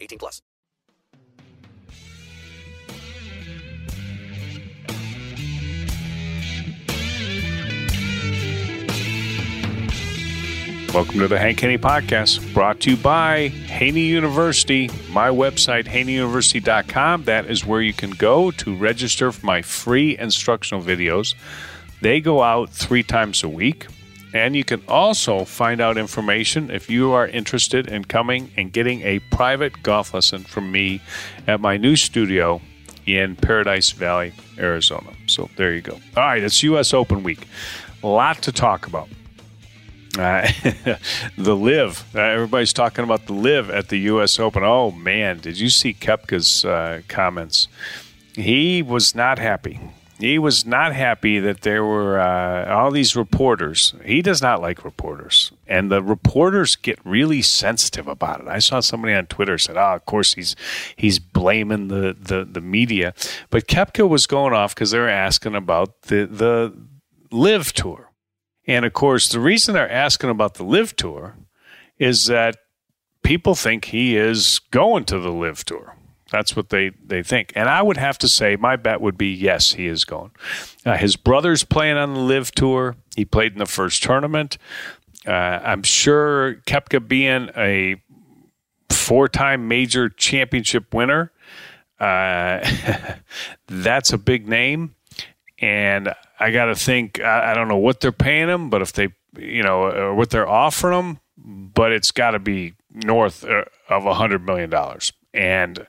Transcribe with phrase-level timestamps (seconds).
[0.00, 0.42] 18 plus.
[10.94, 14.88] Welcome to the Hank Haney Podcast, brought to you by Haney University.
[15.10, 17.24] My website, haneyuniversity.com.
[17.24, 21.34] That is where you can go to register for my free instructional videos.
[22.00, 23.86] They go out three times a week.
[24.34, 29.02] And you can also find out information if you are interested in coming and getting
[29.02, 31.00] a private golf lesson from me
[31.46, 32.60] at my new studio
[33.06, 35.10] in Paradise Valley, Arizona.
[35.26, 35.94] So there you go.
[36.16, 36.92] All right, it's U.S.
[36.92, 37.46] Open week.
[38.02, 39.08] A lot to talk about.
[40.18, 40.50] Uh,
[41.38, 42.14] the LIV.
[42.14, 44.38] Uh, everybody's talking about the LIV at the U.S.
[44.38, 44.62] Open.
[44.62, 47.68] Oh man, did you see Koepka's uh, comments?
[48.34, 49.80] He was not happy.
[50.18, 53.94] He was not happy that there were uh, all these reporters.
[54.04, 58.48] He does not like reporters, and the reporters get really sensitive about it.
[58.48, 60.56] I saw somebody on Twitter said, "Oh, of course he's
[60.96, 63.14] he's blaming the the, the media,"
[63.50, 66.74] but Koepka was going off because they were asking about the the
[67.30, 68.08] LIV tour
[68.68, 71.36] and of course, the reason they're asking about the LIV tour
[71.98, 72.56] is that
[73.24, 75.96] people think he is going to the LIV tour.
[76.30, 77.52] That's what they, they think.
[77.54, 80.30] And I would have to say, my bet would be yes, he is going.
[80.84, 82.96] Uh, his brother's playing on the LIV tour.
[83.16, 84.58] He played in the first tournament.
[85.26, 87.96] Uh, I'm sure Koepka being a
[88.90, 91.32] four time major championship winner,
[91.98, 92.60] uh,
[93.66, 94.94] that's a big name.
[95.60, 97.20] And I got to think.
[97.20, 100.30] I, I, don't know what they're paying him, but if they, you know, or what
[100.30, 105.12] they're offering him, but it's got to be north uh, of a hundred million dollars.
[105.34, 105.86] And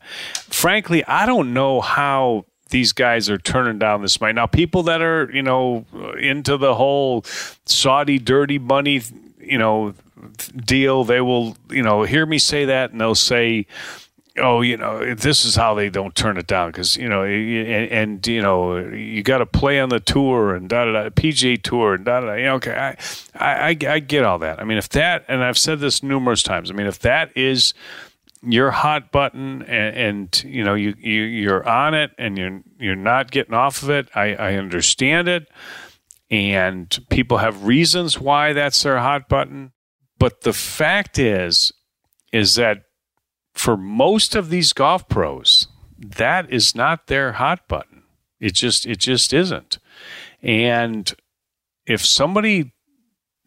[0.49, 4.33] frankly, I don't know how these guys are turning down this money.
[4.33, 5.85] Now, people that are, you know,
[6.19, 7.23] into the whole
[7.65, 9.01] Saudi dirty money,
[9.39, 9.93] you know,
[10.55, 13.65] deal, they will, you know, hear me say that and they'll say,
[14.37, 17.91] oh, you know, this is how they don't turn it down because you know, and,
[17.91, 21.61] and you know, you got to play on the tour and da da da, PGA
[21.61, 22.33] tour and da da da.
[22.33, 22.95] You know, okay,
[23.35, 24.59] I, I, I get all that.
[24.59, 26.71] I mean, if that, and I've said this numerous times.
[26.71, 27.73] I mean, if that is
[28.41, 32.95] your hot button and, and you know you, you you're on it and you're you're
[32.95, 35.47] not getting off of it, I, I understand it,
[36.29, 39.71] and people have reasons why that's their hot button.
[40.17, 41.71] But the fact is,
[42.31, 42.83] is that
[43.53, 45.67] for most of these golf pros,
[45.97, 48.03] that is not their hot button.
[48.39, 49.79] It just it just isn't.
[50.41, 51.13] And
[51.85, 52.73] if somebody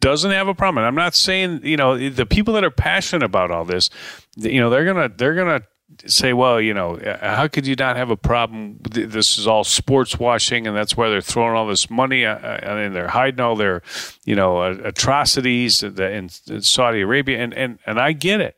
[0.03, 3.23] doesn't have a problem, and I'm not saying you know the people that are passionate
[3.23, 3.89] about all this,
[4.35, 5.61] you know they're gonna they're gonna
[6.05, 8.79] say, well, you know, how could you not have a problem?
[8.81, 12.59] This is all sports washing, and that's why they're throwing all this money uh, uh,
[12.61, 13.81] and they're hiding all their,
[14.25, 17.39] you know, atrocities in Saudi Arabia.
[17.39, 18.55] And and and I get it.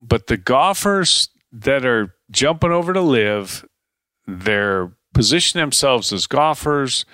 [0.00, 3.64] But the golfers that are jumping over to LIV,
[4.26, 7.04] they're positioning themselves as golfers.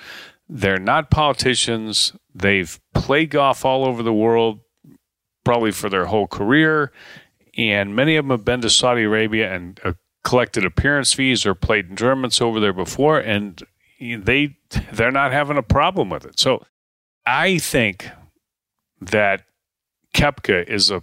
[0.49, 2.13] They're not politicians.
[2.35, 4.61] They've played golf all over the world,
[5.45, 6.93] probably for their whole career.
[7.57, 9.93] And many of them have been to Saudi Arabia and uh,
[10.25, 13.63] collected appearance fees or played in tournaments over there before, and
[14.01, 14.57] they
[14.93, 16.39] they're not having a problem with it.
[16.39, 16.65] So
[17.27, 18.09] I think
[19.01, 19.45] that
[20.15, 21.03] Koepka is a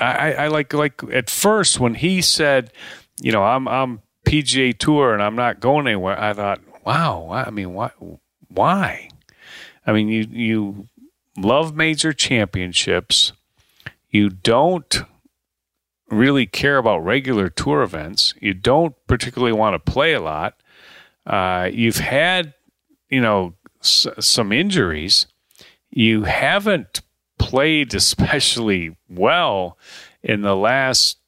[0.00, 2.72] I, I like like at first when he said,
[3.20, 6.20] you know, I'm I'm PGA Tour and I'm not going anywhere.
[6.20, 7.90] I thought, wow, I mean, why?
[8.48, 9.08] Why?
[9.86, 10.88] I mean, you you
[11.36, 13.32] love major championships.
[14.10, 15.02] You don't
[16.10, 18.34] really care about regular tour events.
[18.40, 20.54] You don't particularly want to play a lot.
[21.26, 22.54] Uh, you've had,
[23.10, 25.26] you know, s- some injuries.
[25.90, 27.02] You haven't
[27.38, 29.78] played especially well
[30.22, 31.18] in the last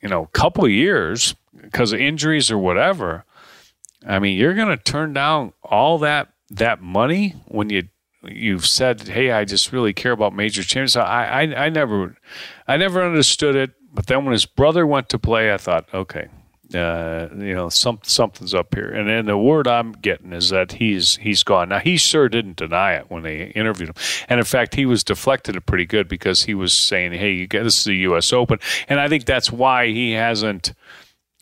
[0.00, 3.24] you know couple years because of injuries or whatever
[4.06, 7.84] i mean you're going to turn down all that that money when you
[8.24, 12.16] you've said hey i just really care about major champions I, I i never
[12.68, 16.28] i never understood it but then when his brother went to play i thought okay
[16.72, 20.70] Uh, you know, some something's up here, and then the word I'm getting is that
[20.78, 21.68] he's he's gone.
[21.70, 23.96] Now he sure didn't deny it when they interviewed him,
[24.28, 27.48] and in fact, he was deflected it pretty good because he was saying, "Hey, you
[27.48, 28.32] get, this is the U.S.
[28.32, 30.72] Open," and I think that's why he hasn't,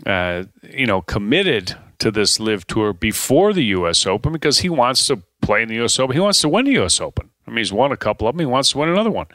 [0.06, 4.06] uh, you know, committed to this LIV tour before the U.S.
[4.06, 5.98] Open because he wants to play in the U.S.
[5.98, 6.14] Open.
[6.14, 7.00] He wants to win the U.S.
[7.00, 7.30] Open.
[7.46, 8.40] I mean, he's won a couple of them.
[8.40, 9.26] He wants to win another one,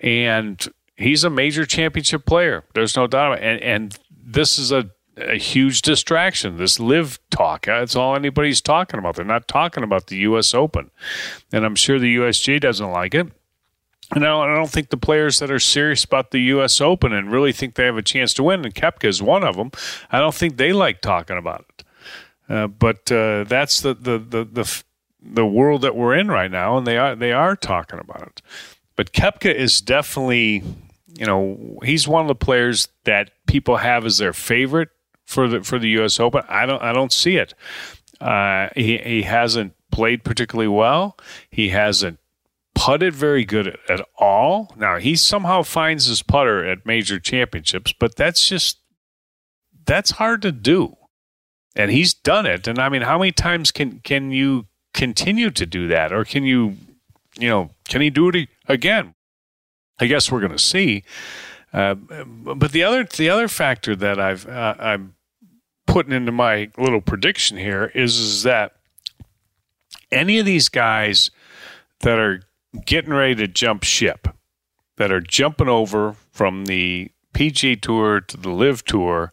[0.00, 0.66] and
[0.96, 2.64] he's a major championship player.
[2.74, 3.32] There's no doubt.
[3.32, 6.56] About it and and this is a a huge distraction.
[6.56, 7.66] This LIV talk.
[7.66, 9.16] That's all anybody's talking about.
[9.16, 10.54] They're not talking about the U.S.
[10.54, 10.90] Open.
[11.52, 13.28] And I'm sure the USGA doesn't like it.
[14.14, 16.80] And I don't think the players that are serious about the U.S.
[16.80, 19.56] Open and really think they have a chance to win, and Koepka is one of
[19.56, 19.72] them,
[20.12, 21.73] I don't think they like talking about it.
[22.48, 24.82] Uh, but uh, that's the, the, the, the,
[25.22, 28.42] the world that we're in right now, and they are, they are talking about it.
[28.96, 30.62] But Koepka is definitely,
[31.18, 34.90] you know, he's one of the players that people have as their favorite
[35.24, 36.20] for the for the U.S.
[36.20, 36.42] Open.
[36.48, 37.54] I don't I don't see it.
[38.20, 41.16] Uh, he he hasn't played particularly well.
[41.50, 42.18] He hasn't
[42.74, 44.74] putted very good at, at all.
[44.76, 48.78] Now he somehow finds his putter at major championships, but that's just
[49.86, 50.96] that's hard to do.
[51.76, 52.68] And he's done it.
[52.68, 56.44] And I mean, how many times can can you continue to do that, or can
[56.44, 56.76] you,
[57.38, 59.14] you know, can he do it again?
[59.98, 61.04] I guess we're going to see.
[61.72, 65.14] Uh, but the other the other factor that I've uh, I'm
[65.86, 68.72] putting into my little prediction here is, is that
[70.10, 71.30] any of these guys
[72.00, 72.42] that are
[72.86, 74.28] getting ready to jump ship,
[74.96, 79.32] that are jumping over from the PGA Tour to the LIV Tour,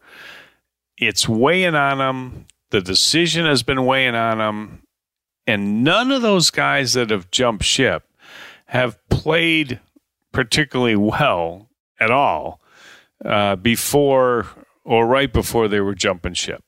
[1.01, 2.45] it's weighing on them.
[2.69, 4.83] The decision has been weighing on them,
[5.45, 8.03] and none of those guys that have jumped ship
[8.67, 9.81] have played
[10.31, 11.67] particularly well
[11.99, 12.61] at all
[13.25, 14.47] uh, before
[14.85, 16.63] or right before they were jumping ship.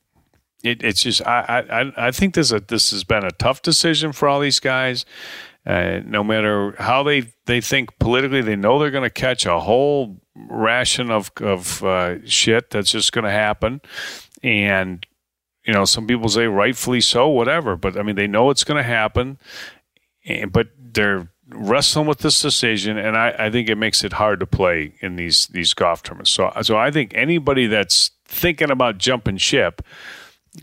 [0.62, 4.12] It, it's just I, I I think this a, this has been a tough decision
[4.12, 5.06] for all these guys.
[5.66, 9.60] Uh, no matter how they, they think politically, they know they're going to catch a
[9.60, 13.80] whole ration of of uh, shit that's just going to happen,
[14.44, 15.04] and
[15.64, 17.74] you know some people say rightfully so, whatever.
[17.76, 19.38] But I mean, they know it's going to happen,
[20.24, 24.40] and, but they're wrestling with this decision, and I, I think it makes it hard
[24.40, 26.30] to play in these these golf tournaments.
[26.30, 29.82] So, so I think anybody that's thinking about jumping ship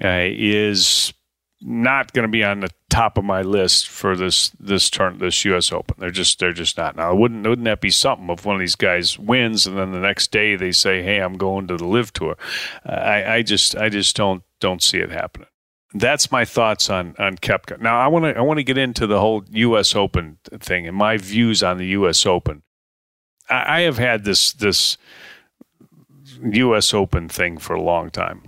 [0.04, 1.14] uh, is
[1.62, 5.46] not going to be on the top of my list for this this turn this
[5.46, 5.72] U.S.
[5.72, 5.96] Open.
[6.00, 6.96] They're just they're just not.
[6.96, 10.00] Now, wouldn't wouldn't that be something if one of these guys wins and then the
[10.00, 12.38] next day they say, "Hey, I'm going to the LIV Tour"?
[12.86, 15.48] Uh, I, I just I just don't don't see it happening
[15.94, 17.80] that's my thoughts on on Koepka.
[17.80, 19.96] Now I want to I want to get into the whole U.S.
[19.96, 22.26] Open thing and my views on the U.S.
[22.26, 22.64] Open.
[23.50, 24.98] I, I have had this this
[26.42, 26.94] U.S.
[26.94, 28.44] Open thing for a long time,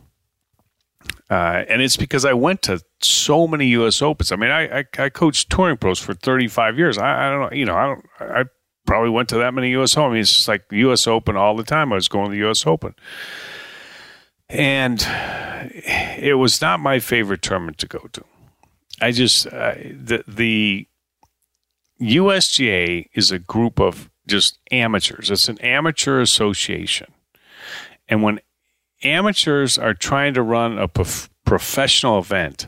[1.34, 4.04] uh, and it's because I went to so many U.S.
[4.04, 4.32] Opens.
[4.32, 7.00] I mean, I I, I coached touring pros for thirty five years.
[7.00, 8.44] I, I, don't know, you know, I don't I
[8.86, 9.98] probably went to that many U.S.
[9.98, 10.06] Opens.
[10.06, 11.08] I mean, it's just like U.S.
[11.08, 11.92] Open all the time.
[11.92, 12.68] I was going to the U.S.
[12.68, 12.94] Open.
[14.48, 15.04] And
[16.18, 18.24] it was not my favorite tournament to go to.
[19.02, 20.88] I just, uh, the, the
[22.00, 25.32] USGA is a group of just amateurs.
[25.32, 27.12] It's an amateur association.
[28.08, 28.40] And when
[29.04, 32.68] amateurs are trying to run a prof- professional event,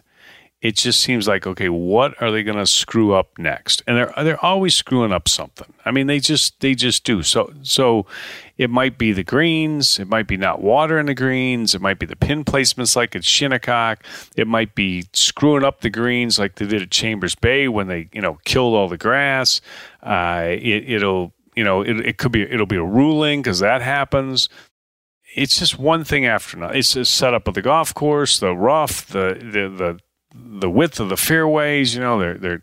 [0.65, 3.83] it just seems like okay, what are they going to screw up next?
[3.85, 5.71] And they're they're always screwing up something.
[5.85, 7.21] I mean, they just they just do.
[7.21, 8.07] So so
[8.57, 11.99] it might be the greens, it might be not water in the greens, it might
[11.99, 14.03] be the pin placements like at Shinnecock,
[14.35, 18.09] it might be screwing up the greens like they did at Chambers Bay when they
[18.11, 19.61] you know killed all the grass.
[20.01, 23.83] Uh, it, it'll you know it, it could be it'll be a ruling because that
[23.83, 24.49] happens
[25.35, 26.73] it's just one thing after another.
[26.75, 29.99] It's the setup of the golf course, the rough, the the the
[30.33, 31.93] the width of the fairways.
[31.93, 32.61] You know, they're they're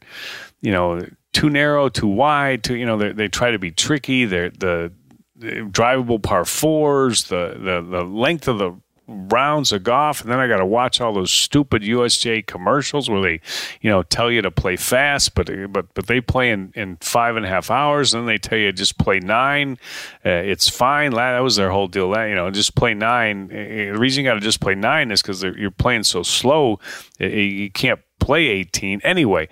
[0.63, 2.65] you know too narrow, too wide.
[2.65, 4.25] Too you know they try to be tricky.
[4.25, 4.91] They're the,
[5.37, 8.73] the drivable par fours, the the the length of the
[9.13, 13.21] rounds of golf, and then I got to watch all those stupid USGA commercials where
[13.21, 13.41] they,
[13.81, 17.37] you know, tell you to play fast, but but but they play in, in five
[17.37, 19.79] and a half hours, and then they tell you just play nine.
[20.25, 21.13] Uh, it's fine.
[21.13, 22.11] That was their whole deal.
[22.11, 23.51] That you know, just play nine.
[23.53, 26.23] Eh, eh, the reason you got to just play nine is because you're playing so
[26.23, 26.81] slow.
[27.21, 29.49] Eh, you can't play 18 anyway.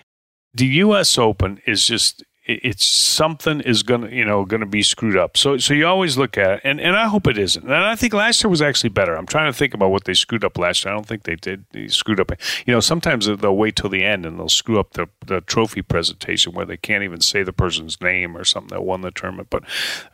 [0.55, 1.17] The U.S.
[1.19, 2.25] Open is just
[2.63, 5.37] it's something is going to you know going to be screwed up.
[5.37, 7.63] So so you always look at it, and and I hope it isn't.
[7.63, 9.15] And I think last year was actually better.
[9.15, 10.93] I'm trying to think about what they screwed up last year.
[10.93, 11.65] I don't think they did.
[11.73, 12.31] They screwed up.
[12.67, 15.83] You know, sometimes they'll wait till the end and they'll screw up the the trophy
[15.83, 19.49] presentation where they can't even say the person's name or something that won the tournament.
[19.51, 19.65] But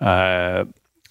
[0.01, 0.67] uh,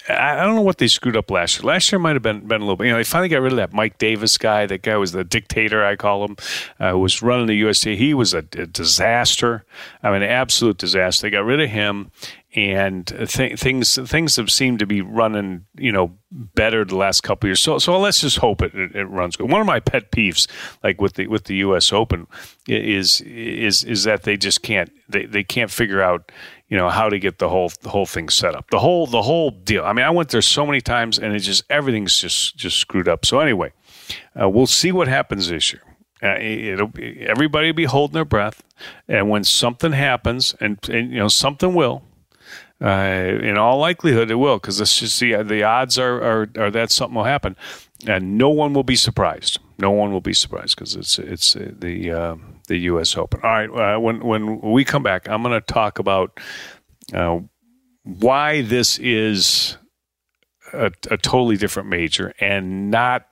[0.07, 1.65] I, don't know what they screwed up last year.
[1.65, 2.85] Last year might have been been a little bit.
[2.85, 4.65] You know, they finally got rid of that Mike Davis guy.
[4.65, 6.37] That guy was the dictator, I call him,
[6.79, 7.95] uh, who was running the USA.
[7.95, 9.65] He was a, a disaster.
[10.03, 11.25] I mean, an absolute disaster.
[11.25, 12.11] They got rid of him,
[12.55, 17.49] and th- things things have seemed to be running, you know, better the last couple
[17.49, 17.59] years.
[17.59, 19.49] So so let's just hope it, it, it, runs good.
[19.49, 20.47] One of my pet peeves,
[20.83, 21.91] like with the with the U.S.
[21.91, 22.27] Open,
[22.67, 26.31] is is is that they just can't they, they can't figure out
[26.69, 29.21] you know how to get the whole the whole thing set up the whole the
[29.21, 29.85] whole deal.
[29.85, 33.07] I mean, I went there so many times and it just everything's just just screwed
[33.07, 33.25] up.
[33.25, 33.71] So anyway,
[34.39, 35.83] uh, we'll see what happens this year.
[36.23, 38.63] Uh, it'll be, everybody will be holding their breath,
[39.07, 42.03] and when something happens, and, and you know something will,
[42.81, 42.87] uh,
[43.41, 46.89] in all likelihood, it will, because let's just see the odds are, are, are that
[46.89, 47.55] something will happen,
[48.07, 49.59] and no one will be surprised.
[49.77, 52.35] No one will be surprised because it's it's the uh,
[52.67, 53.15] the U.S.
[53.17, 53.41] Open.
[53.43, 56.39] All right, uh, when when we come back, I'm going to talk about
[57.13, 57.39] uh,
[58.03, 59.77] why this is
[60.73, 63.27] a, a totally different major and not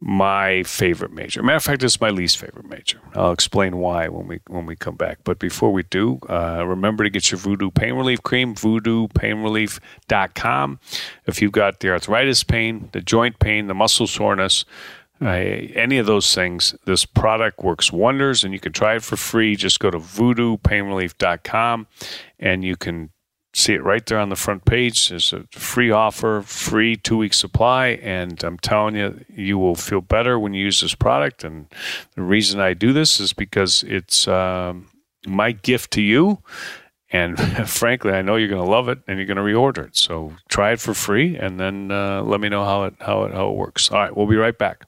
[0.00, 1.42] my favorite major.
[1.42, 3.00] Matter of fact, it's my least favorite major.
[3.14, 5.18] I'll explain why when we when we come back.
[5.24, 10.80] But before we do, uh, remember to get your Voodoo Pain Relief Cream, voodoopainrelief.com.
[11.26, 14.64] If you've got the arthritis pain, the joint pain, the muscle soreness,
[15.20, 19.16] uh, any of those things, this product works wonders and you can try it for
[19.16, 19.56] free.
[19.56, 21.88] Just go to voodoopainrelief.com
[22.38, 23.10] and you can
[23.58, 25.08] see it right there on the front page.
[25.08, 30.00] There's a free offer, free two week supply, and I'm telling you, you will feel
[30.00, 31.44] better when you use this product.
[31.44, 31.66] And
[32.14, 34.88] the reason I do this is because it's um,
[35.26, 36.38] my gift to you.
[37.10, 37.38] And
[37.68, 39.96] frankly, I know you're going to love it, and you're going to reorder it.
[39.96, 43.32] So try it for free, and then uh, let me know how it how it
[43.32, 43.90] how it works.
[43.90, 44.87] All right, we'll be right back.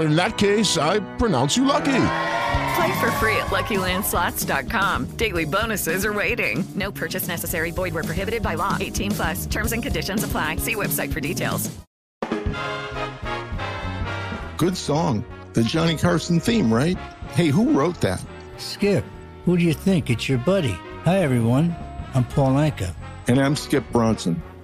[0.00, 2.06] In that case, I pronounce you lucky.
[2.76, 5.06] Play for free at LuckyLandSlots.com.
[5.16, 6.64] Daily bonuses are waiting.
[6.74, 7.70] No purchase necessary.
[7.70, 8.76] Void where prohibited by law.
[8.80, 9.46] 18 plus.
[9.46, 10.56] Terms and conditions apply.
[10.56, 11.70] See website for details.
[14.56, 15.24] Good song.
[15.54, 16.96] The Johnny Carson theme, right?
[17.32, 18.22] Hey, who wrote that?
[18.58, 19.04] Skip,
[19.44, 20.10] who do you think?
[20.10, 20.78] It's your buddy.
[21.04, 21.74] Hi, everyone.
[22.14, 22.94] I'm Paul Anka.
[23.26, 24.42] And I'm Skip Bronson.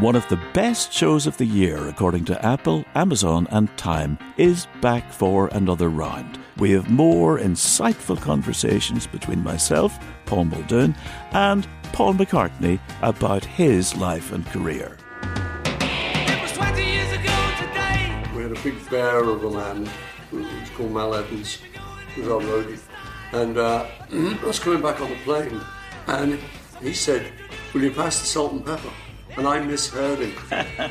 [0.00, 4.66] One of the best shows of the year, according to Apple, Amazon, and Time, is
[4.82, 6.38] back for another round.
[6.58, 10.94] We have more insightful conversations between myself, Paul Muldoon,
[11.32, 14.98] and Paul McCartney about his life and career.
[15.80, 18.22] It was twenty years ago today.
[18.36, 19.88] We had a big bear of a man,
[20.30, 21.58] who was called Mal Evans,
[22.14, 22.78] who was our roadie.
[23.32, 25.58] And uh, I was coming back on the plane,
[26.06, 26.38] and
[26.82, 27.32] he said,
[27.72, 28.90] Will you pass the salt and pepper?
[29.36, 30.32] And I misheard him.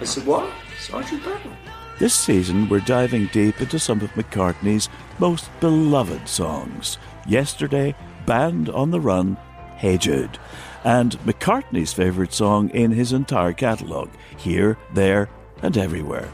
[0.00, 0.50] I said, What?
[0.78, 1.56] Sergeant Pepper?
[1.98, 6.98] This season, we're diving deep into some of McCartney's most beloved songs.
[7.28, 7.94] Yesterday,
[8.26, 9.36] Band on the Run,
[9.76, 10.38] Hey Jude,
[10.84, 15.28] and McCartney's favourite song in his entire catalogue, Here, There,
[15.62, 16.28] and Everywhere.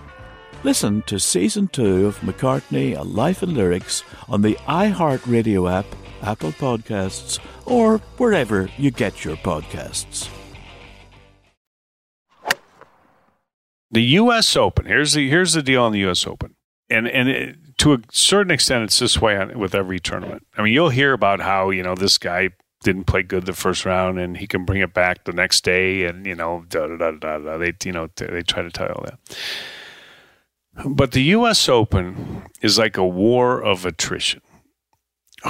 [0.64, 5.87] Listen to Season 2 of McCartney, A Life in Lyrics on the iHeartRadio app,
[6.23, 10.28] Apple Podcasts, or wherever you get your podcasts.
[13.90, 14.57] The U.S.
[14.57, 14.87] Open.
[14.87, 16.26] Here's the here's the deal on the U.S.
[16.26, 16.54] Open,
[16.90, 20.47] and and it, to a certain extent, it's this way on, with every tournament.
[20.57, 22.50] I mean, you'll hear about how you know this guy
[22.83, 26.04] didn't play good the first round, and he can bring it back the next day,
[26.04, 27.38] and you know, da da da da.
[27.38, 27.59] da.
[27.59, 29.18] They you know they try to tell you all that.
[30.85, 31.68] But the U.S.
[31.68, 34.42] Open is like a war of attrition.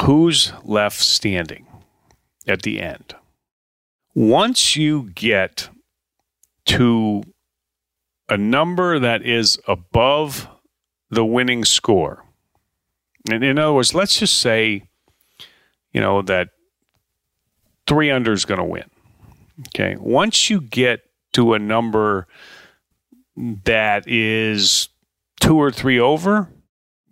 [0.05, 1.67] Who's left standing
[2.47, 3.15] at the end?
[4.15, 5.71] Once you get
[6.67, 7.23] to
[8.29, 10.49] a number that is above
[11.11, 12.25] the winning score.
[13.31, 14.85] And in other words, let's just say,
[15.93, 16.51] you know, that
[17.87, 18.85] three under is going to win.
[19.69, 19.97] Okay.
[19.99, 21.01] Once you get
[21.33, 22.27] to a number
[23.37, 24.89] that is
[25.41, 26.49] two or three over,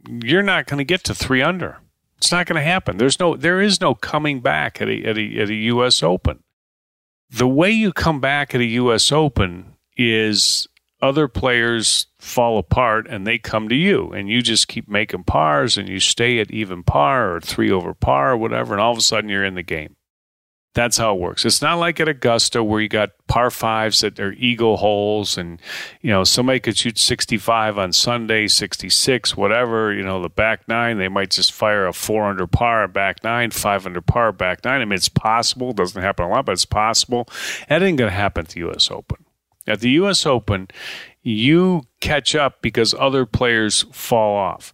[0.08, 1.78] you're not going to get to three under.
[2.18, 2.96] It's not going to happen.
[2.96, 6.02] There's no, there is no coming back at a, at a, at a U.S.
[6.02, 6.42] Open.
[7.28, 9.12] The way you come back at a U.S.
[9.12, 10.66] Open is
[11.00, 15.76] other players fall apart and they come to you and you just keep making pars
[15.76, 18.98] and you stay at even par or three over par or whatever and all of
[18.98, 19.96] a sudden you're in the game.
[20.72, 21.46] That's how it works.
[21.46, 25.60] It's not like at augusta where you got par fives that are eagle holes and
[26.00, 30.98] you know somebody could shoot 65 on sunday 66 whatever you know the back nine
[30.98, 34.80] they might just fire a four under par back nine five under par back nine.
[34.80, 35.70] I mean it's possible.
[35.70, 37.28] It doesn't happen a lot but it's possible.
[37.68, 39.25] That ain't going to happen at the us open
[39.66, 40.26] at the U.S.
[40.26, 40.68] Open,
[41.22, 44.72] you catch up because other players fall off.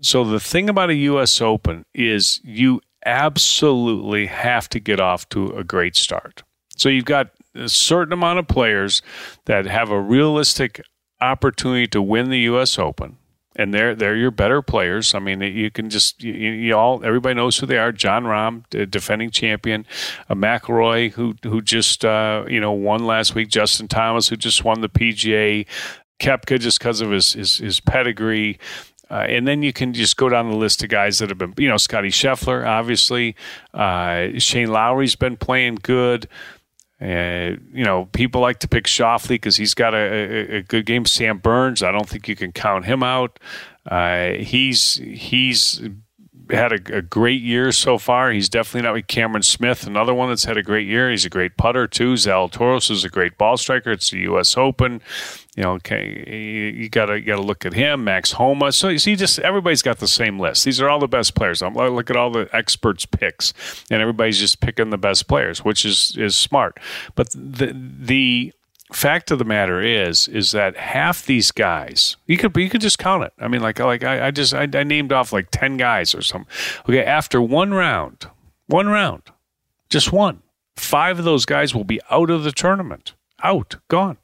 [0.00, 1.40] So the thing about a U.S.
[1.40, 6.42] Open is you absolutely have to get off to a great start.
[6.76, 9.02] So you've got a certain amount of players
[9.46, 10.80] that have a realistic
[11.20, 12.78] opportunity to win the U.S.
[12.78, 13.16] Open
[13.58, 15.14] and they're they're your better players.
[15.14, 17.92] I mean, you can just you, you all everybody knows who they are.
[17.92, 19.84] Jon Rahm, defending champion,
[20.30, 23.48] uh, McIlroy, who who just uh, you know won last week.
[23.48, 25.66] Justin Thomas, who just won the PGA.
[26.20, 28.58] Koepka, just because of his his, his pedigree.
[29.10, 31.54] Uh, and then you can just go down the list of guys that have been,
[31.56, 33.34] you know, Scotty Scheffler, obviously.
[33.72, 36.28] Uh, Shane Lowry's been playing good.
[37.00, 40.84] Uh, you know, people like to pick Schauffele because he's got a, a, a, good
[40.84, 41.04] game.
[41.04, 43.38] Sam Burns, I don't think you can count him out.
[43.86, 45.80] Uh, he's he's
[46.50, 48.32] had a, a, great year so far.
[48.32, 51.10] He's definitely not with Cameron Smith, another one that's had a great year.
[51.10, 52.14] He's a great putter too.
[52.14, 53.92] Zalatoris is a great ball striker.
[53.92, 54.56] It's the U.S.
[54.56, 55.00] Open.
[55.58, 58.04] You know, okay, you gotta you gotta look at him.
[58.04, 58.70] Max Homa.
[58.70, 60.64] So you see, just everybody's got the same list.
[60.64, 61.62] These are all the best players.
[61.62, 63.52] I'm look at all the experts' picks,
[63.90, 66.78] and everybody's just picking the best players, which is is smart.
[67.16, 68.52] But the the
[68.92, 72.98] fact of the matter is is that half these guys you could you could just
[72.98, 75.76] count it i mean like like i, I just I, I, named off like 10
[75.76, 76.50] guys or something
[76.88, 78.30] okay after one round
[78.66, 79.24] one round
[79.90, 80.40] just one
[80.74, 84.16] five of those guys will be out of the tournament out gone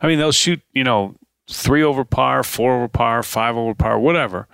[0.00, 1.14] i mean they'll shoot you know
[1.48, 4.46] three over par four over par five over par whatever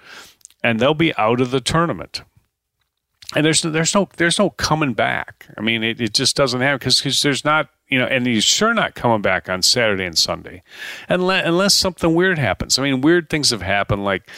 [0.62, 2.22] and they'll be out of the tournament
[3.34, 6.78] and there's there's no there's no coming back i mean it, it just doesn't happen
[6.78, 10.62] because there's not you know, and he's sure not coming back on Saturday and Sunday,
[11.08, 12.78] unless, unless something weird happens.
[12.78, 14.28] I mean, weird things have happened, like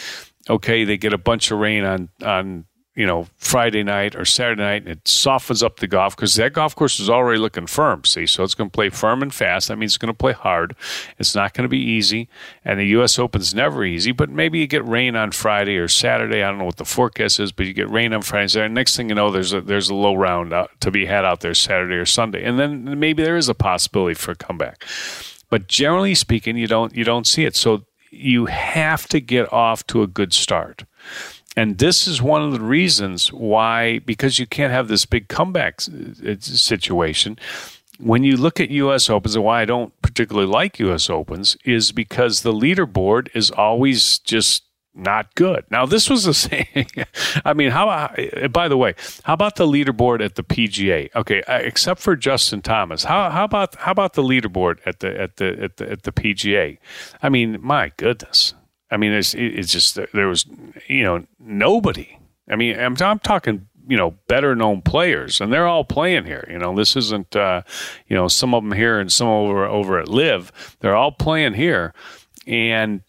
[0.51, 2.65] okay, they get a bunch of rain on on
[2.99, 6.53] you know, Friday night or Saturday night, and it softens up the golf because that
[6.53, 8.03] golf course is already looking firm.
[8.03, 9.69] See, so it's going to play firm and fast.
[9.69, 10.75] That means it's going to play hard.
[11.17, 12.29] It's not going to be easy,
[12.65, 13.17] and the U.S.
[13.17, 14.11] Open's never easy.
[14.11, 16.43] But maybe you get rain on Friday or Saturday.
[16.43, 18.49] I don't know what the forecast is, but you get rain on Friday.
[18.49, 18.75] Saturday.
[18.75, 21.55] Next thing you know, there's a there's a low round to be had out there
[21.55, 24.85] Saturday or Sunday, and then maybe there is a possibility for a comeback.
[25.51, 27.55] But generally speaking, you don't you don't see it.
[27.55, 30.85] So you have to get off to a good start.
[31.57, 35.81] And this is one of the reasons why, because you can't have this big comeback
[35.81, 37.39] situation.
[37.99, 39.11] When you look at U.S.
[39.11, 41.11] Opens, and why I don't particularly like U.S.
[41.11, 44.63] Opens is because the leaderboard is always just
[44.95, 45.65] not good.
[45.71, 46.67] Now, this was the same.
[47.45, 48.15] I mean, how?
[48.51, 48.95] By the way,
[49.25, 51.11] how about the leaderboard at the PGA?
[51.15, 55.21] Okay, uh, except for Justin Thomas, how, how about how about the leaderboard at the
[55.21, 56.79] at the at the at the PGA?
[57.23, 58.55] I mean, my goodness.
[58.91, 60.47] I mean, it's it's just there was
[60.87, 62.19] you know nobody.
[62.51, 66.47] I mean, I'm I'm talking you know better known players, and they're all playing here.
[66.51, 67.63] You know, this isn't uh,
[68.07, 70.77] you know some of them here and some over over at LIV.
[70.81, 71.93] They're all playing here,
[72.47, 73.03] and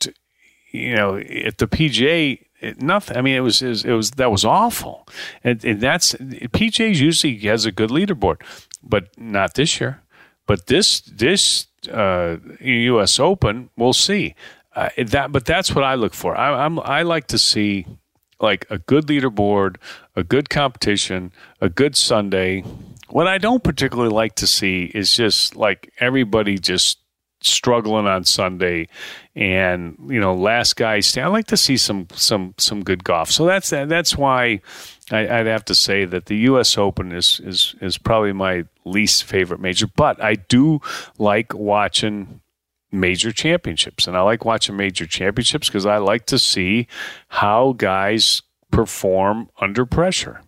[0.71, 2.45] you know at the PGA.
[2.61, 3.15] It, nothing.
[3.15, 5.07] I mean, it was, it was, it was that was awful,
[5.45, 8.41] and, and that's PGA usually has a good leaderboard,
[8.83, 10.01] but not this year.
[10.45, 13.17] But this this uh, U.S.
[13.17, 14.35] Open, we'll see.
[14.75, 16.35] Uh, that, but that's what I look for.
[16.35, 17.85] I, I'm I like to see
[18.39, 19.77] like a good leaderboard,
[20.15, 22.63] a good competition, a good Sunday.
[23.09, 26.99] What I don't particularly like to see is just like everybody just
[27.41, 28.85] struggling on Sunday
[29.33, 31.25] and you know last guy stand.
[31.25, 33.31] I like to see some some some good golf.
[33.31, 34.61] So that's that's why
[35.11, 36.77] I, would have to say that the U.S.
[36.77, 40.81] Open is is is probably my least favorite major, but I do
[41.17, 42.41] like watching
[42.91, 44.07] major championships.
[44.07, 46.87] And I like watching major championships because I like to see
[47.27, 50.41] how guys perform under pressure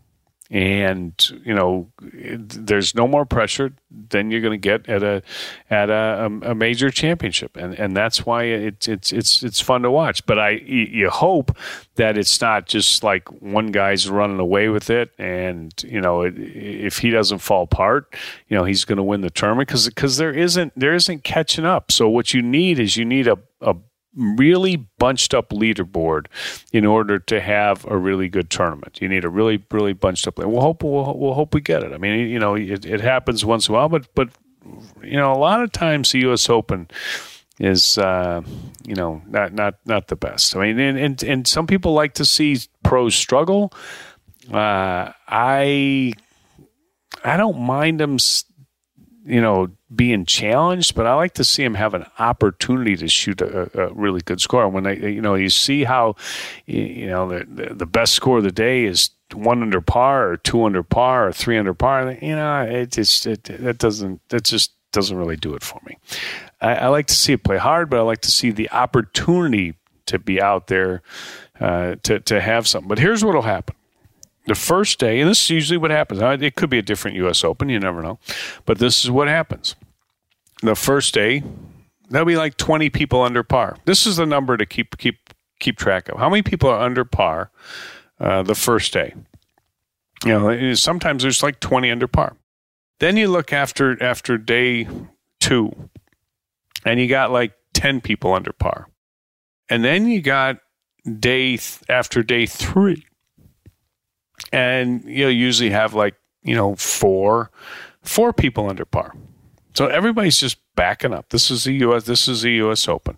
[0.51, 3.73] and you know there's no more pressure
[4.09, 5.23] than you're going to get at a
[5.69, 7.55] at a, um, a, major championship.
[7.55, 10.25] And and that's why it's it's it's it's fun to watch.
[10.25, 11.55] But i you hope
[11.95, 16.97] that it's not just like one guy's running away with it and you know if
[16.97, 18.13] he doesn't fall apart
[18.47, 21.65] you know he's going to win the tournament because because there isn't there isn't catching
[21.65, 21.91] up.
[21.93, 23.75] So what you need is you need a, a
[24.15, 26.25] really bunched up leaderboard
[26.73, 29.01] in order to have a really good tournament.
[29.01, 30.37] You need a really, really bunched up.
[30.37, 31.93] We'll hope we'll, we'll hope we get it.
[31.93, 34.29] I mean, you know, it, it happens once in a while, but but
[35.01, 36.49] you know, a lot of times the U.S.
[36.49, 36.89] Open
[37.59, 38.41] is uh,
[38.85, 40.55] you know not not not the best.
[40.55, 43.73] I mean, and and, and some people like to see pros struggle.
[44.51, 46.13] Uh, I
[47.23, 48.17] I don't mind them.
[49.23, 53.39] You know, being challenged, but I like to see him have an opportunity to shoot
[53.41, 54.67] a, a really good score.
[54.67, 56.15] When they, you know, you see how,
[56.65, 60.63] you know, the, the best score of the day is one under par or two
[60.63, 62.17] under par or three under par.
[62.21, 65.97] You know, it just it, that doesn't that just doesn't really do it for me.
[66.59, 69.75] I, I, like to see it play hard, but I like to see the opportunity
[70.07, 71.01] to be out there
[71.59, 72.89] uh, to to have something.
[72.89, 73.75] But here's what'll happen
[74.45, 76.21] the first day, and this is usually what happens.
[76.41, 77.43] It could be a different U.S.
[77.43, 78.19] Open, you never know,
[78.65, 79.75] but this is what happens.
[80.61, 81.43] The first day,
[82.09, 83.77] there'll be like 20 people under par.
[83.85, 86.19] This is the number to keep keep keep track of.
[86.19, 87.51] How many people are under par
[88.19, 89.13] uh, the first day?
[90.25, 92.35] You know, sometimes there's like 20 under par.
[92.99, 94.87] Then you look after after day
[95.39, 95.89] two,
[96.85, 98.87] and you got like 10 people under par,
[99.69, 100.57] and then you got
[101.19, 103.05] day th- after day three
[104.51, 107.51] and you know usually have like you know four
[108.01, 109.13] four people under par.
[109.73, 111.29] So everybody's just backing up.
[111.29, 113.17] This is the US this is the US Open.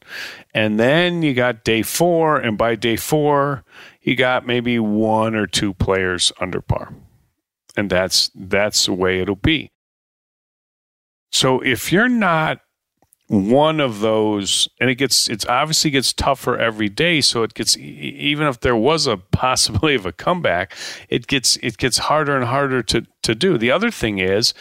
[0.54, 3.64] And then you got day 4 and by day 4
[4.02, 6.94] you got maybe one or two players under par.
[7.76, 9.72] And that's that's the way it'll be.
[11.32, 12.60] So if you're not
[13.28, 17.78] one of those and it gets it's obviously gets tougher every day so it gets
[17.78, 20.76] even if there was a possibility of a comeback
[21.10, 24.54] it gets it gets harder and harder to to do the other thing is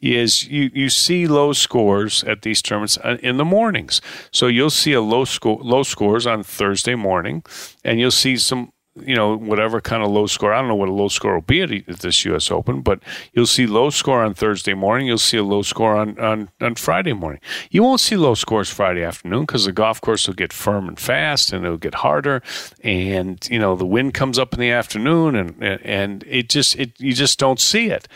[0.00, 4.00] is you, you see low scores at these tournaments uh, in the mornings.
[4.32, 7.42] So you'll see a low score low scores on Thursday morning,
[7.84, 8.72] and you'll see some
[9.06, 10.52] you know, whatever kind of low score.
[10.52, 12.50] I don't know what a low score will be at, this U.S.
[12.50, 13.00] Open, but
[13.32, 15.06] you'll see low score on Thursday morning.
[15.06, 17.40] You'll see a low score on, on, on Friday morning.
[17.70, 20.98] You won't see low scores Friday afternoon because the golf course will get firm and
[20.98, 22.42] fast and it'll get harder.
[22.82, 26.98] And, you know, the wind comes up in the afternoon and, and it just, it,
[27.00, 28.08] you just don't see it.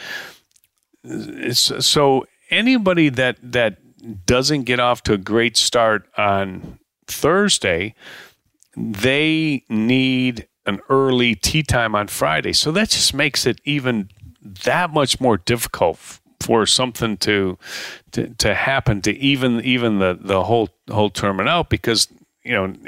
[1.03, 3.79] It's, so anybody that, that
[4.27, 7.95] doesn't get off to a great start on Thursday,
[8.77, 12.53] they need an early tee time on Friday.
[12.53, 14.11] So that just makes it even
[14.65, 15.99] that much more difficult
[16.41, 17.59] for something to
[18.13, 22.09] to, to happen to even even the the whole whole tournament out because
[22.45, 22.67] you know,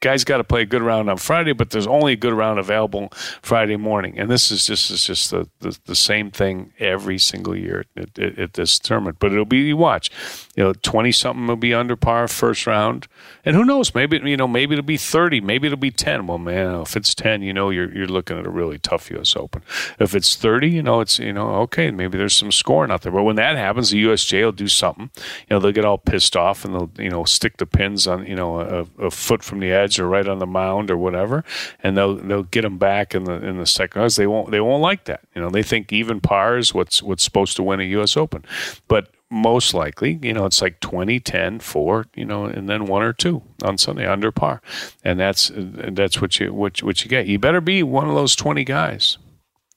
[0.00, 2.58] guy's got to play a good round on Friday, but there's only a good round
[2.58, 3.10] available
[3.42, 7.56] Friday morning, and this is just is just the, the, the same thing every single
[7.56, 9.18] year at, at, at, this tournament.
[9.18, 10.10] But it'll be you watch,
[10.56, 13.06] you know, twenty something will be under par first round,
[13.44, 13.94] and who knows?
[13.94, 16.26] Maybe you know, maybe it'll be thirty, maybe it'll be ten.
[16.26, 19.36] Well, man, if it's ten, you know, you're you're looking at a really tough U.S.
[19.36, 19.62] Open.
[19.98, 23.12] If it's thirty, you know, it's you know, okay, maybe there's some scoring out there.
[23.12, 25.10] But when that happens, the USGA will do something.
[25.16, 28.26] You know, they'll get all pissed off and they'll you know stick the pins on
[28.26, 28.60] you know.
[28.60, 31.44] A, a, foot from the edge or right on the mound or whatever,
[31.82, 34.10] and they'll they'll get them back in the in the second.
[34.12, 35.20] They won't they won't like that.
[35.34, 38.16] You know, they think even par is what's what's supposed to win a U.S.
[38.16, 38.44] Open,
[38.88, 43.02] but most likely, you know, it's like 20, 10, 4, you know, and then one
[43.02, 44.60] or two on Sunday under par.
[45.04, 47.26] And that's that's what you what, what you get.
[47.26, 49.18] You better be one of those 20 guys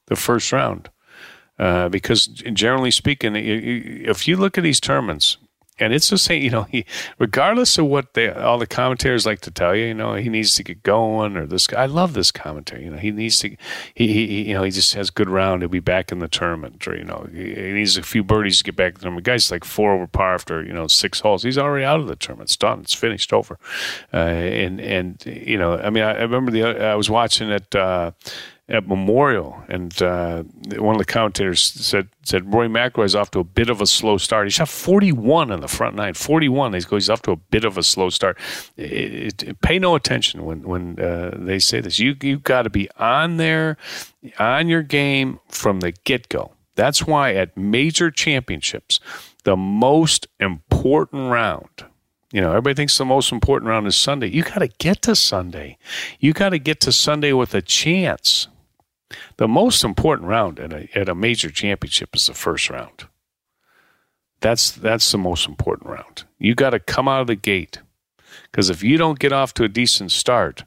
[0.08, 0.89] the first round.
[1.60, 5.38] Uh, because generally speaking, if you look at these tournaments,
[5.84, 6.86] and it's the same, you know, he,
[7.19, 10.56] regardless of what they, all the commentators like to tell you, you know, he needs
[10.56, 11.67] to get going or this.
[11.74, 12.84] I love this commentary.
[12.86, 13.56] You know, he needs to,
[13.93, 15.62] he, he you know, he just has good round.
[15.62, 18.60] He'll be back in the tournament or, you know, he, he needs a few birdies
[18.60, 19.26] to get back to the tournament.
[19.26, 21.43] Guy's like four over par after, you know, six holes.
[21.43, 22.50] He's already out of the tournament.
[22.50, 22.82] It's done.
[22.82, 23.60] It's finished over.
[24.13, 27.76] Uh, and, and, you know, I mean, I, I remember the, I was watching it,
[27.76, 28.12] uh,
[28.69, 30.43] at Memorial, and uh,
[30.78, 34.17] one of the commentators said said Rory McIlroy's off to a bit of a slow
[34.17, 34.47] start.
[34.47, 36.73] He shot 41 on the front nine, 41.
[36.73, 38.38] He's off to a bit of a slow start.
[38.78, 41.99] It, it, pay no attention when when uh, they say this.
[41.99, 43.78] You you got to be on there,
[44.39, 46.54] on your game from the get go.
[46.76, 48.99] That's why at major championships,
[49.43, 51.86] the most important round
[52.34, 54.28] you know, everybody thinks the most important round is Sunday.
[54.28, 55.78] You got to get to Sunday.
[56.19, 58.47] You got to get to Sunday with a chance.
[59.38, 63.08] The most important round at a, at a major championship is the first round.
[64.41, 66.23] That's that's the most important round.
[66.38, 67.80] You got to come out of the gate
[68.52, 70.65] because if you don't get off to a decent start,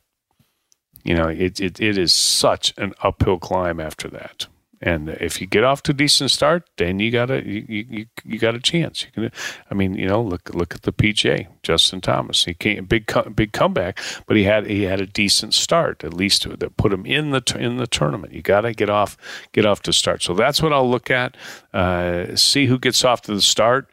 [1.05, 4.47] you know it, it it is such an uphill climb after that.
[4.87, 8.07] And if you get off to a decent start, then you got a you, you,
[8.25, 9.05] you got a chance.
[9.05, 9.33] You can,
[9.69, 12.45] I mean, you know, look look at the PGA, Justin Thomas.
[12.45, 16.49] He came big big comeback, but he had he had a decent start at least
[16.49, 18.33] that put him in the in the tournament.
[18.33, 19.17] You got to get off
[19.51, 20.23] get off to start.
[20.23, 21.37] So that's what I'll look at.
[21.75, 23.91] Uh, see who gets off to the start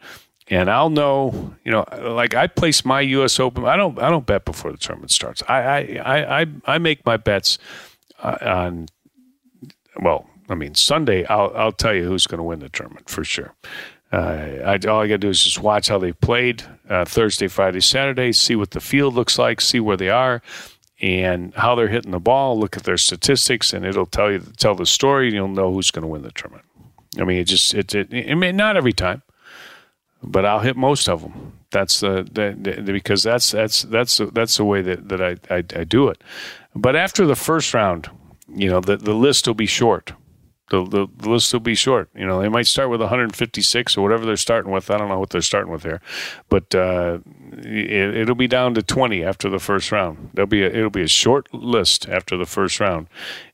[0.47, 3.39] and I'll know, you know, like I place my U.S.
[3.39, 3.65] Open.
[3.65, 5.41] I don't, I don't bet before the tournament starts.
[5.47, 7.57] I, I, I, I make my bets
[8.19, 8.87] uh, on,
[10.01, 13.23] well, I mean, Sunday, I'll, I'll tell you who's going to win the tournament for
[13.23, 13.53] sure.
[14.11, 17.47] Uh, I, all I got to do is just watch how they played uh, Thursday,
[17.47, 20.41] Friday, Saturday, see what the field looks like, see where they are,
[21.01, 22.59] and how they're hitting the ball.
[22.59, 25.27] Look at their statistics, and it'll tell you tell the story.
[25.27, 26.65] And you'll know who's going to win the tournament.
[27.17, 29.23] I mean, it just it, it, it may not every time,
[30.21, 31.53] but I'll hit most of them.
[31.71, 35.83] That's the, the, because that's that's that's that's the way that that I, I, I
[35.83, 36.23] do it.
[36.75, 38.11] But after the first round,
[38.47, 40.13] you know, the the list will be short
[40.73, 42.09] the, the, the list will be short.
[42.15, 44.89] You know, they might start with 156 or whatever they're starting with.
[44.89, 46.01] I don't know what they're starting with here,
[46.49, 47.19] but uh,
[47.51, 50.31] it, will be down to 20 after the first round.
[50.33, 53.07] There'll be a, it'll be a short list after the first round,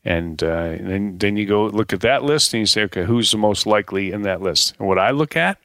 [0.06, 3.32] and, uh, then then you go look at that list and you say, okay, who's
[3.32, 4.76] the most likely in that list?
[4.80, 5.58] And what I look at,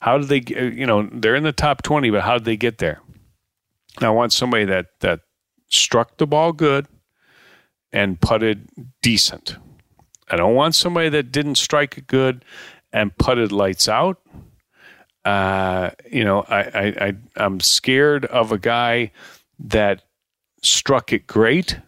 [0.00, 0.44] how do they?
[0.46, 3.00] You know, they're in the top 20, but how did they get there?
[4.00, 5.20] I want somebody that that
[5.68, 6.86] struck the ball good
[7.92, 8.68] and putted
[9.02, 9.56] decent
[10.28, 12.44] I don't want somebody that didn't strike it good
[12.92, 14.20] and putted lights out.
[15.24, 19.12] Uh, you know, I, I, I I'm scared of a guy
[19.58, 20.02] that
[20.62, 21.78] struck it great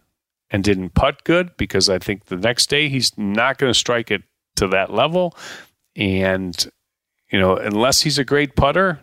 [0.49, 4.11] and didn't putt good because I think the next day he's not going to strike
[4.11, 4.23] it
[4.55, 5.35] to that level.
[5.95, 6.55] And,
[7.31, 8.99] you know, unless he's a great putter,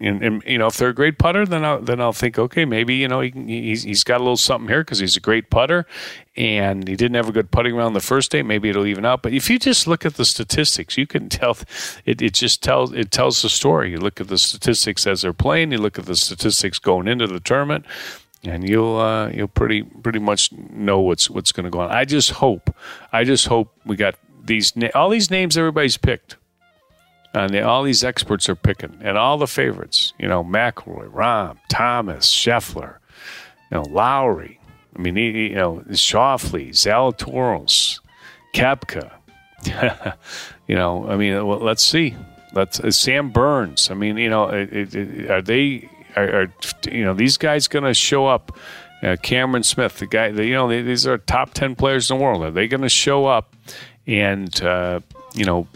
[0.00, 2.64] and, and, you know, if they're a great putter, then I'll then I'll think, okay,
[2.64, 5.50] maybe you know he, he's he's got a little something here because he's a great
[5.50, 5.86] putter,
[6.36, 8.42] and he didn't have a good putting round the first day.
[8.42, 9.22] Maybe it'll even out.
[9.22, 11.56] But if you just look at the statistics, you can tell
[12.04, 12.22] it.
[12.22, 13.90] It just tells it tells the story.
[13.90, 15.72] You look at the statistics as they're playing.
[15.72, 17.84] You look at the statistics going into the tournament,
[18.44, 21.90] and you'll uh, you'll pretty pretty much know what's what's going to go on.
[21.90, 22.72] I just hope,
[23.12, 26.36] I just hope we got these all these names everybody's picked
[27.34, 32.32] and all these experts are picking, and all the favorites, you know, McIlroy, Rahm, Thomas,
[32.32, 32.96] Scheffler,
[33.70, 34.60] you know, Lowry.
[34.96, 38.00] I mean, you know, Schauffele, Zalatoris,
[38.54, 39.12] Koepka.
[40.66, 42.16] you know, I mean, well, let's see.
[42.54, 43.90] Let's uh, Sam Burns.
[43.90, 46.54] I mean, you know, it, it, are they are, are,
[46.90, 48.56] you know these guys going to show up
[49.00, 52.18] Uh, Cameron Smith, the guy, the, you know, they, these are top 10 players in
[52.18, 52.42] the world.
[52.42, 53.54] Are they going to show up
[54.08, 54.98] and, uh,
[55.34, 55.68] you know,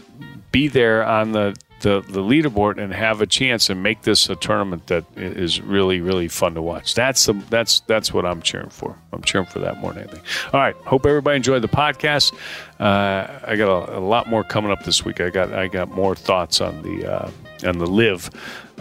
[0.53, 4.37] be there on the, the, the leaderboard and have a chance and make this a
[4.37, 6.93] tournament that is really, really fun to watch?
[6.93, 8.97] That's the, that's, that's what I'm cheering for.
[9.11, 10.21] I'm cheering for that more than anything.
[10.53, 10.75] All right.
[10.85, 12.33] Hope everybody enjoyed the podcast.
[12.79, 15.19] Uh, I got a, a, lot more coming up this week.
[15.19, 17.31] I got, I got more thoughts on the, uh,
[17.65, 18.29] on the LIV.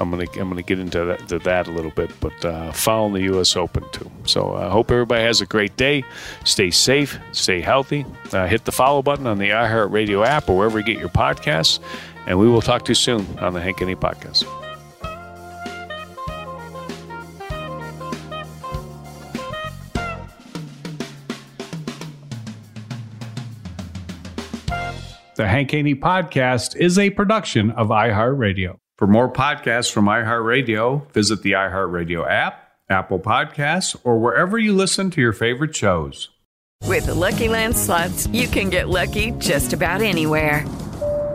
[0.02, 3.14] I'm gonna I'm gonna get into that, to that a little bit, but uh, following
[3.14, 3.56] the U.S.
[3.56, 4.10] Open too.
[4.26, 6.02] So I uh, hope everybody has a great day.
[6.44, 8.04] Stay safe, stay healthy.
[8.32, 11.78] Uh, hit the follow button on the iHeartRadio app or wherever you get your podcasts,
[12.26, 14.44] and we will talk to you soon on the Hank Haney podcast.
[25.36, 28.81] The Hank Haney Podcast is a production of iHeartRadio.
[29.02, 35.10] For more podcasts from iHeartRadio, visit the iHeartRadio app, Apple Podcasts, or wherever you listen
[35.10, 36.28] to your favorite shows.
[36.86, 40.64] With the Lucky Land slots, you can get lucky just about anywhere.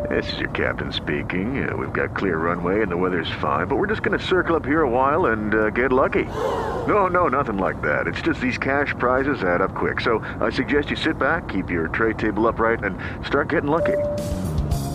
[0.09, 1.67] This is your captain speaking.
[1.67, 4.55] Uh, we've got clear runway and the weather's fine, but we're just going to circle
[4.55, 6.23] up here a while and uh, get lucky.
[6.23, 8.07] No, no, nothing like that.
[8.07, 9.99] It's just these cash prizes add up quick.
[9.99, 13.97] So I suggest you sit back, keep your tray table upright, and start getting lucky.